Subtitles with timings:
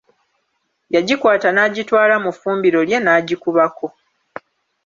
[0.95, 3.85] Yagikwata n'agitwala mu ffumbiro lye n'agikubako.